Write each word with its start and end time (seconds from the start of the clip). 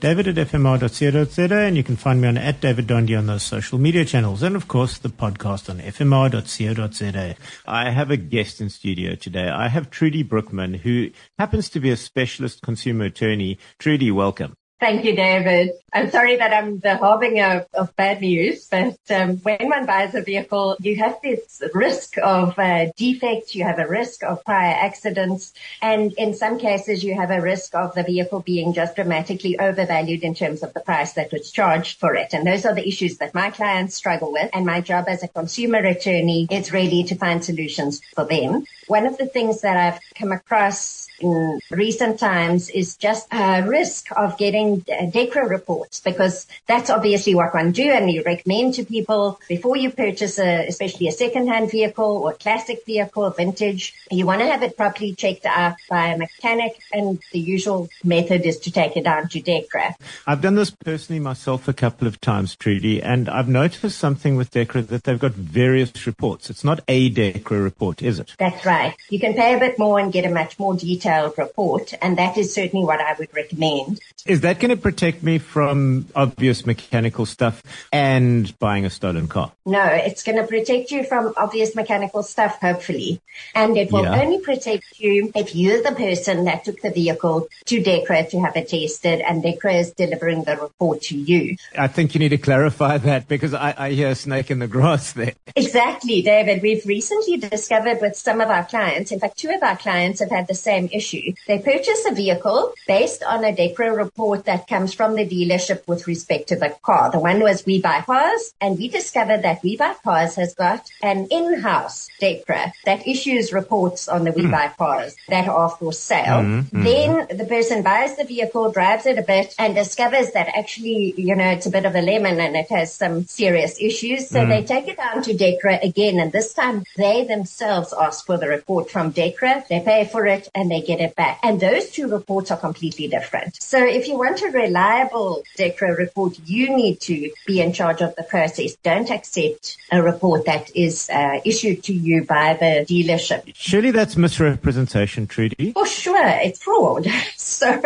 David 0.00 0.28
at 0.28 0.48
fmr.co.za 0.48 1.54
and 1.54 1.76
you 1.76 1.82
can 1.82 1.96
find 1.96 2.20
me 2.20 2.28
on 2.28 2.36
at 2.36 2.60
David 2.60 2.86
Dondé 2.86 3.18
on 3.18 3.26
those 3.26 3.42
social 3.42 3.78
media 3.78 4.04
channels 4.04 4.42
and 4.42 4.56
of 4.56 4.68
course 4.68 4.98
the 4.98 5.08
podcast 5.08 5.70
on 5.70 5.78
fmr.co.za. 5.80 7.36
I 7.66 7.90
have 7.90 8.10
a 8.10 8.16
guest 8.16 8.60
in 8.60 8.70
studio 8.70 9.14
today. 9.14 9.48
I 9.48 9.68
have 9.68 9.90
Trudy 9.90 10.22
Brookman 10.22 10.74
who 10.74 11.10
happens 11.38 11.68
to 11.70 11.80
be 11.80 11.90
a 11.90 11.96
specialist 11.96 12.62
consumer 12.62 13.06
attorney. 13.06 13.58
Trudy, 13.78 14.10
welcome. 14.10 14.54
Thank 14.84 15.06
you, 15.06 15.16
David. 15.16 15.70
I'm 15.94 16.10
sorry 16.10 16.36
that 16.36 16.52
I'm 16.52 16.78
the 16.78 16.98
harbinger 16.98 17.66
of, 17.72 17.88
of 17.88 17.96
bad 17.96 18.20
news, 18.20 18.68
but 18.68 18.98
um, 19.08 19.38
when 19.38 19.70
one 19.70 19.86
buys 19.86 20.14
a 20.14 20.20
vehicle, 20.20 20.76
you 20.78 20.96
have 20.96 21.16
this 21.22 21.62
risk 21.72 22.18
of 22.18 22.58
uh, 22.58 22.92
defects, 22.94 23.54
you 23.54 23.64
have 23.64 23.78
a 23.78 23.88
risk 23.88 24.22
of 24.24 24.44
prior 24.44 24.74
accidents, 24.74 25.54
and 25.80 26.12
in 26.18 26.34
some 26.34 26.58
cases, 26.58 27.02
you 27.02 27.14
have 27.14 27.30
a 27.30 27.40
risk 27.40 27.74
of 27.74 27.94
the 27.94 28.02
vehicle 28.02 28.40
being 28.40 28.74
just 28.74 28.96
dramatically 28.96 29.58
overvalued 29.58 30.22
in 30.22 30.34
terms 30.34 30.62
of 30.62 30.74
the 30.74 30.80
price 30.80 31.14
that 31.14 31.32
was 31.32 31.50
charged 31.50 31.98
for 31.98 32.14
it. 32.14 32.34
And 32.34 32.46
those 32.46 32.66
are 32.66 32.74
the 32.74 32.86
issues 32.86 33.16
that 33.18 33.32
my 33.32 33.50
clients 33.50 33.94
struggle 33.94 34.32
with. 34.32 34.50
And 34.52 34.66
my 34.66 34.82
job 34.82 35.06
as 35.08 35.22
a 35.22 35.28
consumer 35.28 35.78
attorney 35.78 36.46
is 36.50 36.74
really 36.74 37.04
to 37.04 37.14
find 37.14 37.42
solutions 37.42 38.02
for 38.14 38.26
them. 38.26 38.66
One 38.88 39.06
of 39.06 39.16
the 39.16 39.26
things 39.26 39.62
that 39.62 39.78
I've 39.78 40.00
come 40.14 40.32
across 40.32 41.06
in 41.20 41.60
recent 41.70 42.18
times 42.18 42.68
is 42.68 42.96
just 42.96 43.28
a 43.32 43.62
risk 43.62 44.08
of 44.16 44.36
getting 44.36 44.73
Uh, 44.74 45.06
DEKRA 45.10 45.48
reports 45.48 46.00
because 46.00 46.46
that's 46.66 46.90
obviously 46.90 47.34
what 47.34 47.54
one 47.54 47.72
do 47.72 47.90
and 47.90 48.10
you 48.10 48.22
recommend 48.24 48.74
to 48.74 48.84
people 48.84 49.40
before 49.48 49.76
you 49.76 49.90
purchase 49.90 50.38
a, 50.38 50.66
especially 50.66 51.08
a 51.08 51.12
second-hand 51.12 51.70
vehicle 51.70 52.04
or 52.04 52.32
classic 52.32 52.84
vehicle, 52.84 53.28
vintage, 53.30 53.94
you 54.10 54.26
want 54.26 54.40
to 54.40 54.46
have 54.46 54.62
it 54.62 54.76
properly 54.76 55.14
checked 55.14 55.46
out 55.46 55.76
by 55.88 56.08
a 56.08 56.18
mechanic 56.18 56.80
and 56.92 57.20
the 57.32 57.38
usual 57.38 57.88
method 58.02 58.42
is 58.42 58.58
to 58.58 58.70
take 58.70 58.96
it 58.96 59.04
down 59.04 59.28
to 59.28 59.40
DEKRA. 59.40 59.94
I've 60.26 60.40
done 60.40 60.54
this 60.54 60.70
personally 60.70 61.20
myself 61.20 61.68
a 61.68 61.72
couple 61.72 62.08
of 62.08 62.20
times, 62.20 62.56
Trudy, 62.56 63.02
and 63.02 63.28
I've 63.28 63.48
noticed 63.48 63.98
something 63.98 64.36
with 64.36 64.50
DEKRA 64.50 64.86
that 64.88 65.04
they've 65.04 65.18
got 65.18 65.32
various 65.32 66.06
reports. 66.06 66.50
It's 66.50 66.64
not 66.64 66.80
a 66.88 67.10
DEKRA 67.10 67.62
report, 67.62 68.02
is 68.02 68.18
it? 68.18 68.34
That's 68.38 68.64
right. 68.64 68.94
You 69.08 69.20
can 69.20 69.34
pay 69.34 69.54
a 69.54 69.58
bit 69.58 69.78
more 69.78 69.98
and 69.98 70.12
get 70.12 70.24
a 70.24 70.30
much 70.30 70.58
more 70.58 70.74
detailed 70.74 71.34
report 71.38 71.94
and 72.02 72.18
that 72.18 72.36
is 72.36 72.54
certainly 72.54 72.84
what 72.84 73.00
I 73.00 73.14
would 73.18 73.34
recommend. 73.34 74.00
Is 74.26 74.40
that 74.40 74.60
going 74.66 74.76
to 74.76 74.82
protect 74.82 75.22
me 75.22 75.36
from 75.38 76.06
obvious 76.14 76.64
mechanical 76.64 77.26
stuff 77.26 77.62
and 77.92 78.58
buying 78.58 78.86
a 78.86 78.90
stolen 78.90 79.28
car? 79.28 79.52
No, 79.66 79.84
it's 79.84 80.22
going 80.22 80.38
to 80.38 80.46
protect 80.46 80.90
you 80.90 81.04
from 81.04 81.34
obvious 81.36 81.74
mechanical 81.74 82.22
stuff, 82.22 82.58
hopefully. 82.60 83.20
And 83.54 83.76
it 83.76 83.92
will 83.92 84.04
Yeah. 84.04 84.22
only 84.22 84.38
protect 84.38 84.98
you 84.98 85.30
if 85.34 85.54
you're 85.54 85.82
the 85.82 85.92
person 85.92 86.44
that 86.44 86.64
took 86.64 86.80
the 86.80 86.90
vehicle 86.90 87.48
to 87.66 87.82
DEKRA 87.82 88.30
to 88.30 88.40
have 88.40 88.56
it 88.56 88.68
tested 88.68 89.20
and 89.20 89.42
DEKRA 89.42 89.80
is 89.80 89.90
delivering 89.90 90.44
the 90.44 90.56
report 90.56 91.02
to 91.02 91.16
you. 91.16 91.56
I 91.76 91.88
think 91.88 92.14
you 92.14 92.20
need 92.20 92.30
to 92.30 92.38
clarify 92.38 92.96
that 92.98 93.28
because 93.28 93.52
I, 93.52 93.74
I 93.76 93.90
hear 93.92 94.08
a 94.08 94.14
snake 94.14 94.50
in 94.50 94.60
the 94.60 94.66
grass 94.68 95.12
there. 95.12 95.34
Exactly, 95.56 96.22
David. 96.22 96.62
We've 96.62 96.86
recently 96.86 97.36
discovered 97.36 98.00
with 98.00 98.16
some 98.16 98.40
of 98.40 98.48
our 98.48 98.64
clients, 98.64 99.12
in 99.12 99.20
fact, 99.20 99.36
two 99.38 99.50
of 99.50 99.62
our 99.62 99.76
clients 99.76 100.20
have 100.20 100.30
had 100.30 100.46
the 100.46 100.54
same 100.54 100.88
issue. 100.92 101.32
They 101.46 101.58
purchase 101.58 102.04
a 102.08 102.14
vehicle 102.14 102.72
based 102.86 103.22
on 103.22 103.44
a 103.44 103.52
DEKRA 103.52 103.96
report 103.96 104.43
that 104.44 104.66
comes 104.66 104.94
from 104.94 105.14
the 105.14 105.26
dealership 105.26 105.86
with 105.86 106.06
respect 106.06 106.48
to 106.48 106.56
the 106.56 106.74
car. 106.82 107.10
The 107.10 107.18
one 107.18 107.40
was 107.40 107.64
We 107.66 107.80
Buy 107.80 108.02
Cars, 108.02 108.54
and 108.60 108.78
we 108.78 108.88
discovered 108.88 109.42
that 109.42 109.62
We 109.62 109.76
Buy 109.76 109.94
Cars 110.02 110.36
has 110.36 110.54
got 110.54 110.88
an 111.02 111.26
in-house 111.30 112.08
DEKRA 112.20 112.72
that 112.84 113.06
issues 113.06 113.52
reports 113.52 114.08
on 114.08 114.24
the 114.24 114.32
We 114.32 114.42
hmm. 114.42 114.50
Buy 114.50 114.68
Cars 114.76 115.16
that 115.28 115.48
are 115.48 115.70
for 115.70 115.92
sale. 115.92 116.42
Hmm, 116.42 116.60
hmm. 116.60 116.82
Then 116.82 117.26
the 117.36 117.44
person 117.44 117.82
buys 117.82 118.16
the 118.16 118.24
vehicle, 118.24 118.70
drives 118.72 119.06
it 119.06 119.18
a 119.18 119.22
bit, 119.22 119.54
and 119.58 119.74
discovers 119.74 120.32
that 120.32 120.48
actually, 120.56 121.14
you 121.16 121.34
know, 121.34 121.50
it's 121.50 121.66
a 121.66 121.70
bit 121.70 121.86
of 121.86 121.94
a 121.94 122.02
lemon 122.02 122.40
and 122.40 122.56
it 122.56 122.70
has 122.70 122.92
some 122.94 123.24
serious 123.24 123.80
issues. 123.80 124.28
So 124.28 124.46
they 124.46 124.62
take 124.62 124.88
it 124.88 124.96
down 124.96 125.22
to 125.22 125.34
DEKRA 125.34 125.82
again, 125.82 126.18
and 126.18 126.32
this 126.32 126.52
time 126.54 126.84
they 126.96 127.24
themselves 127.24 127.92
ask 127.98 128.26
for 128.26 128.36
the 128.36 128.48
report 128.48 128.90
from 128.90 129.12
DEKRA. 129.12 129.66
They 129.68 129.80
pay 129.80 130.04
for 130.04 130.26
it 130.26 130.48
and 130.54 130.70
they 130.70 130.80
get 130.80 131.00
it 131.00 131.14
back. 131.16 131.40
And 131.42 131.60
those 131.60 131.90
two 131.90 132.08
reports 132.08 132.50
are 132.50 132.56
completely 132.56 133.08
different. 133.08 133.60
So 133.62 133.78
if 133.84 134.08
you 134.08 134.16
want 134.18 134.33
a 134.42 134.50
reliable 134.50 135.42
DEKRA 135.56 135.96
report, 135.96 136.38
you 136.44 136.74
need 136.76 137.00
to 137.00 137.30
be 137.46 137.60
in 137.60 137.72
charge 137.72 138.00
of 138.00 138.14
the 138.16 138.22
process. 138.22 138.76
Don't 138.82 139.10
accept 139.10 139.76
a 139.90 140.02
report 140.02 140.44
that 140.46 140.74
is 140.74 141.08
uh, 141.10 141.40
issued 141.44 141.82
to 141.84 141.92
you 141.92 142.24
by 142.24 142.54
the 142.54 142.84
dealership. 142.88 143.50
Surely 143.54 143.90
that's 143.90 144.16
misrepresentation, 144.16 145.26
Trudy. 145.26 145.72
For 145.72 145.86
sure, 145.86 146.26
it's 146.26 146.62
fraud. 146.62 147.06
So 147.36 147.80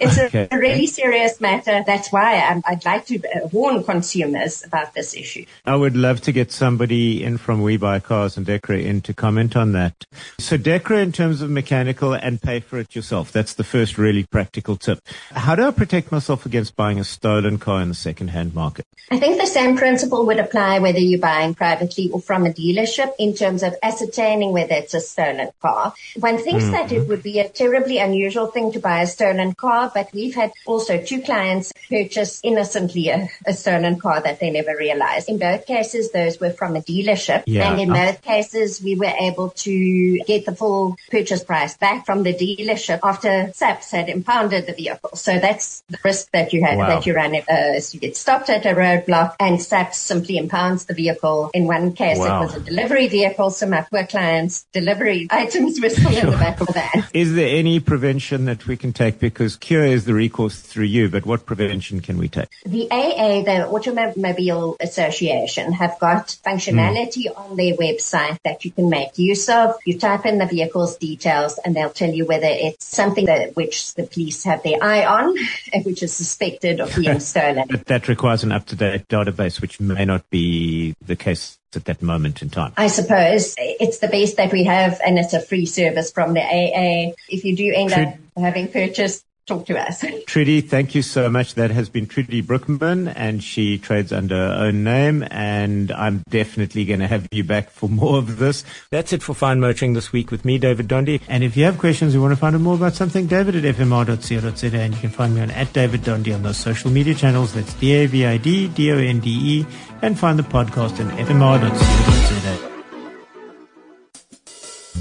it's 0.00 0.18
Okay. 0.18 0.48
a 0.50 0.58
really 0.58 0.86
serious 0.86 1.40
matter. 1.40 1.82
That's 1.86 2.10
why 2.10 2.40
I'm, 2.40 2.62
I'd 2.66 2.84
like 2.84 3.06
to 3.06 3.18
uh, 3.18 3.48
warn 3.52 3.84
consumers 3.84 4.64
about 4.64 4.94
this 4.94 5.14
issue. 5.14 5.44
I 5.66 5.76
would 5.76 5.96
love 5.96 6.22
to 6.22 6.32
get 6.32 6.50
somebody 6.50 7.22
in 7.22 7.36
from 7.36 7.62
We 7.62 7.76
Buy 7.76 8.00
Cars 8.00 8.36
and 8.36 8.46
DEKRA 8.46 8.82
in 8.84 9.00
to 9.02 9.14
comment 9.14 9.54
on 9.54 9.72
that. 9.72 10.06
So 10.38 10.56
DEKRA 10.56 11.02
in 11.02 11.12
terms 11.12 11.42
of 11.42 11.50
mechanical 11.50 12.14
and 12.14 12.40
pay 12.40 12.60
for 12.60 12.78
it 12.78 12.96
yourself. 12.96 13.30
That's 13.32 13.54
the 13.54 13.64
first 13.64 13.98
really 13.98 14.24
practical 14.24 14.76
tip. 14.76 15.00
How 15.30 15.54
do 15.54 15.66
I 15.66 15.70
protect 15.70 15.91
myself 16.10 16.46
against 16.46 16.74
buying 16.74 16.98
a 16.98 17.04
stolen 17.04 17.58
car 17.58 17.82
in 17.82 17.88
the 17.88 17.94
second-hand 17.94 18.54
market? 18.54 18.86
I 19.10 19.18
think 19.18 19.38
the 19.38 19.46
same 19.46 19.76
principle 19.76 20.24
would 20.24 20.38
apply 20.38 20.78
whether 20.78 20.98
you're 20.98 21.20
buying 21.20 21.54
privately 21.54 22.08
or 22.10 22.20
from 22.20 22.46
a 22.46 22.50
dealership 22.50 23.12
in 23.18 23.34
terms 23.34 23.62
of 23.62 23.74
ascertaining 23.82 24.52
whether 24.52 24.72
it's 24.74 24.94
a 24.94 25.00
stolen 25.00 25.50
car. 25.60 25.92
One 26.18 26.38
thinks 26.38 26.64
hmm. 26.64 26.70
that 26.70 26.92
it 26.92 27.08
would 27.08 27.22
be 27.22 27.40
a 27.40 27.48
terribly 27.48 27.98
unusual 27.98 28.46
thing 28.46 28.72
to 28.72 28.78
buy 28.78 29.02
a 29.02 29.06
stolen 29.06 29.54
car, 29.54 29.92
but 29.94 30.08
we've 30.14 30.34
had 30.34 30.52
also 30.64 31.02
two 31.02 31.20
clients 31.20 31.72
purchase 31.90 32.40
innocently 32.42 33.10
a, 33.10 33.28
a 33.44 33.52
stolen 33.52 34.00
car 34.00 34.22
that 34.22 34.40
they 34.40 34.48
never 34.48 34.74
realized. 34.74 35.28
In 35.28 35.38
both 35.38 35.66
cases, 35.66 36.10
those 36.12 36.40
were 36.40 36.50
from 36.50 36.74
a 36.74 36.80
dealership. 36.80 37.42
Yeah. 37.46 37.70
And 37.70 37.80
in 37.82 37.90
uh-huh. 37.90 38.12
both 38.12 38.22
cases, 38.22 38.80
we 38.80 38.94
were 38.94 39.12
able 39.20 39.50
to 39.50 40.18
get 40.20 40.46
the 40.46 40.54
full 40.54 40.96
purchase 41.10 41.44
price 41.44 41.76
back 41.76 42.06
from 42.06 42.22
the 42.22 42.32
dealership 42.32 43.00
after 43.02 43.52
SAPS 43.52 43.90
had 43.90 44.08
impounded 44.08 44.66
the 44.66 44.72
vehicle. 44.72 45.16
So 45.16 45.38
that's 45.38 45.81
risk 46.04 46.30
that 46.32 46.52
you 46.52 46.62
had, 46.64 46.78
Wow. 46.78 46.88
that 46.88 47.06
you 47.06 47.14
run 47.14 47.34
if 47.34 47.48
uh, 47.48 47.80
you 47.92 48.00
get 48.00 48.16
stopped 48.16 48.50
at 48.50 48.64
a 48.66 48.74
roadblock 48.74 49.34
and 49.40 49.60
SAPS 49.62 49.98
simply 49.98 50.36
impounds 50.36 50.84
the 50.86 50.94
vehicle. 50.94 51.50
In 51.54 51.66
one 51.66 51.92
case, 51.92 52.18
Wow. 52.18 52.42
it 52.42 52.46
was 52.46 52.54
a 52.56 52.60
delivery 52.60 53.08
vehicle, 53.08 53.50
so 53.50 53.66
my 53.66 53.82
poor 53.82 54.04
client's 54.06 54.64
delivery 54.72 55.28
items 55.30 55.80
were 55.80 55.90
still 55.90 56.16
in 56.16 56.30
the 56.30 56.36
back 56.36 56.60
of 56.60 56.66
the 56.68 56.72
van. 56.72 57.04
Is 57.14 57.34
there 57.34 57.48
any 57.56 57.80
prevention 57.80 58.44
that 58.46 58.66
we 58.66 58.76
can 58.76 58.92
take? 58.92 59.18
Because 59.18 59.56
cure 59.56 59.84
is 59.84 60.04
the 60.04 60.14
recourse 60.14 60.60
through 60.60 60.84
you, 60.84 61.08
but 61.08 61.26
what 61.26 61.46
prevention 61.46 62.00
can 62.00 62.18
we 62.18 62.28
take? 62.28 62.48
The 62.64 62.90
AA, 62.90 63.42
the 63.42 63.68
Automobile 63.68 64.76
Association, 64.80 65.72
have 65.72 65.98
got 65.98 66.36
functionality 66.44 67.26
on 67.36 67.56
their 67.56 67.74
website 67.74 68.38
that 68.44 68.64
you 68.64 68.70
can 68.70 68.88
make 68.90 69.18
use 69.18 69.48
of. 69.48 69.74
You 69.84 69.98
type 69.98 70.26
in 70.26 70.38
the 70.38 70.46
vehicle's 70.46 70.96
details 70.96 71.58
and 71.64 71.74
they'll 71.74 71.90
tell 71.90 72.10
you 72.10 72.26
whether 72.26 72.46
it's 72.48 72.84
something 72.84 73.26
that 73.26 73.54
which 73.56 73.94
the 73.94 74.04
police 74.04 74.44
have 74.44 74.62
their 74.62 74.82
eye 74.82 75.04
on 75.04 75.34
which 75.84 76.02
is 76.02 76.12
suspected 76.12 76.80
of 76.80 76.94
being 76.94 77.20
stolen. 77.32 77.66
But 77.68 77.86
that 77.86 78.08
requires 78.08 78.44
an 78.44 78.52
up-to-date 78.52 79.08
database, 79.08 79.60
which 79.60 79.80
may 79.80 80.04
not 80.04 80.28
be 80.30 80.94
the 81.04 81.16
case 81.16 81.58
at 81.74 81.84
that 81.86 82.02
moment 82.02 82.42
in 82.42 82.50
time. 82.50 82.72
I 82.76 82.88
suppose 82.88 83.54
it's 83.58 83.98
the 83.98 84.08
best 84.08 84.36
that 84.36 84.52
we 84.52 84.64
have 84.64 85.00
and 85.04 85.18
it's 85.18 85.32
a 85.32 85.40
free 85.40 85.66
service 85.66 86.12
from 86.12 86.34
the 86.34 86.40
AA. 86.40 87.12
If 87.28 87.44
you 87.44 87.56
do 87.56 87.72
end 87.74 87.92
up 87.92 88.14
having 88.36 88.68
purchased, 88.68 89.24
talk 89.46 89.66
to 89.66 89.78
us. 89.78 90.04
Trudy, 90.26 90.60
thank 90.60 90.94
you 90.94 91.02
so 91.02 91.28
much. 91.28 91.54
That 91.54 91.70
has 91.70 91.88
been 91.88 92.06
Trudy 92.06 92.40
Brookman, 92.40 93.08
and 93.08 93.42
she 93.42 93.78
trades 93.78 94.12
under 94.12 94.36
her 94.36 94.66
own 94.66 94.84
name. 94.84 95.24
And 95.30 95.90
I'm 95.92 96.22
definitely 96.28 96.84
going 96.84 97.00
to 97.00 97.06
have 97.06 97.28
you 97.30 97.44
back 97.44 97.70
for 97.70 97.88
more 97.88 98.18
of 98.18 98.38
this. 98.38 98.64
That's 98.90 99.12
it 99.12 99.22
for 99.22 99.34
Fine 99.34 99.60
Motoring 99.60 99.94
this 99.94 100.12
week 100.12 100.30
with 100.30 100.44
me, 100.44 100.58
David 100.58 100.88
Dondé. 100.88 101.20
And 101.28 101.44
if 101.44 101.56
you 101.56 101.64
have 101.64 101.78
questions 101.78 102.14
or 102.14 102.20
want 102.20 102.32
to 102.32 102.36
find 102.36 102.54
out 102.54 102.62
more 102.62 102.74
about 102.74 102.94
something, 102.94 103.26
David 103.26 103.56
at 103.56 103.74
fmr.co.za, 103.76 104.78
and 104.78 104.94
you 104.94 105.00
can 105.00 105.10
find 105.10 105.34
me 105.34 105.40
on 105.40 105.50
at 105.50 105.72
David 105.72 106.02
Dondé 106.02 106.34
on 106.34 106.42
those 106.42 106.58
social 106.58 106.90
media 106.90 107.14
channels. 107.14 107.54
That's 107.54 107.74
D-A-V-I-D, 107.74 108.68
D-O-N-D-E, 108.68 109.60
E, 109.60 109.66
and 110.02 110.18
find 110.18 110.38
the 110.38 110.42
podcast 110.42 111.00
on 111.00 111.10
fmr.co.za. 111.18 112.72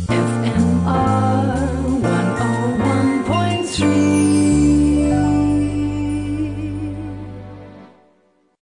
FMR 0.08 0.51